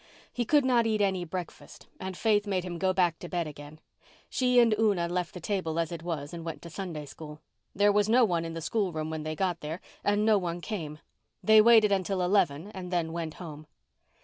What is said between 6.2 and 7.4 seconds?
and went to Sunday School.